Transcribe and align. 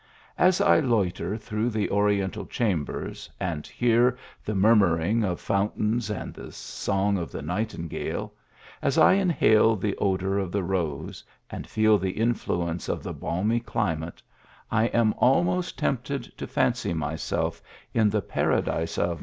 As 0.39 0.59
I 0.59 0.79
loiter 0.79 1.37
through 1.37 1.69
the 1.69 1.87
oriental 1.91 2.47
chambers, 2.47 3.29
and 3.39 3.67
hear 3.67 4.17
the 4.43 4.55
murmuring 4.55 5.23
of 5.23 5.39
fountains 5.39 6.09
and 6.09 6.33
the 6.33 6.51
song 6.51 7.19
of 7.19 7.31
the 7.31 7.43
nightingale: 7.43 8.33
as 8.81 8.97
1 8.97 9.13
in 9.15 9.29
hale 9.29 9.75
the 9.75 9.95
odour 9.97 10.39
of 10.39 10.51
the 10.51 10.63
rose 10.63 11.23
and 11.51 11.67
feel 11.67 11.99
the 11.99 12.17
influence 12.19 12.89
of 12.89 13.03
the 13.03 13.13
balmy 13.13 13.59
climate, 13.59 14.23
I 14.71 14.85
am 14.87 15.13
almost 15.19 15.77
tempted 15.77 16.23
to 16.35 16.47
fancy 16.47 16.95
myself 16.95 17.61
in 17.93 18.09
the 18.09 18.23
Paradise 18.23 18.97
of 18.97 19.19